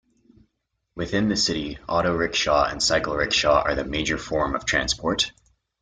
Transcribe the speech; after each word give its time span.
Within 0.95 1.29
the 1.29 1.35
city, 1.37 1.77
auto-rickshaw 1.87 2.65
and 2.71 2.81
cycle 2.81 3.15
rickshaw 3.15 3.61
are 3.63 3.75
the 3.75 3.83
major 3.85 4.17
form 4.17 4.55
of 4.55 4.65
transport. 4.65 5.31